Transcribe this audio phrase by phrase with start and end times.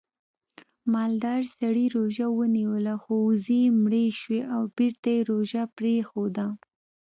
[0.93, 6.45] مالدار سړي روژه ونیوله خو وزې یې مړې شوې او بېرته یې روژه پرېښوده